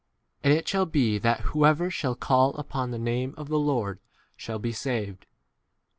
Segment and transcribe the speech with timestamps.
[0.43, 3.99] And it shall be that whoever shall call upon the name of [the] Lord
[4.35, 5.27] shall 22 be saved.